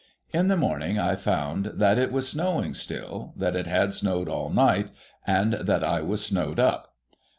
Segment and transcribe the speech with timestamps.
[0.33, 4.49] In the morning I found that it was snowing still, that it had snowed all
[4.49, 4.89] night,
[5.27, 6.95] and that I was snowed up.